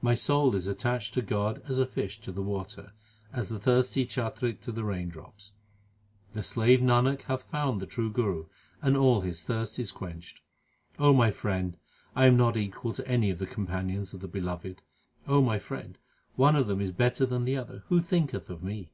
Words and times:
My 0.00 0.14
soul 0.14 0.54
is 0.54 0.66
attached 0.66 1.12
to 1.12 1.20
God 1.20 1.60
as 1.68 1.78
a 1.78 1.84
fish 1.84 2.22
to 2.22 2.32
the 2.32 2.40
water, 2.40 2.94
as 3.34 3.50
the 3.50 3.58
thirsty 3.58 4.06
chatrik 4.06 4.62
to 4.62 4.72
the 4.72 4.82
raindrops. 4.82 5.52
The 6.32 6.42
slave 6.42 6.80
Nanak 6.80 7.20
hath 7.24 7.42
found 7.42 7.78
the 7.78 7.84
True 7.86 8.10
Guru, 8.10 8.46
and 8.80 8.96
all 8.96 9.20
his 9.20 9.42
thirst 9.42 9.78
is 9.78 9.92
quenched. 9.92 10.40
O 10.98 11.12
my 11.12 11.30
friend, 11.30 11.76
I 12.16 12.24
am 12.24 12.34
not 12.38 12.56
equal 12.56 12.94
to 12.94 13.06
any 13.06 13.28
of 13.28 13.38
the 13.38 13.46
companions 13.46 14.14
of 14.14 14.20
the 14.20 14.26
Beloved. 14.26 14.80
my 15.26 15.58
friend, 15.58 15.98
one 16.34 16.56
of 16.56 16.66
them 16.66 16.80
is 16.80 16.90
better 16.92 17.26
than 17.26 17.44
the 17.44 17.58
other; 17.58 17.82
who 17.90 18.00
thinketh 18.00 18.48
of 18.48 18.64
me 18.64 18.88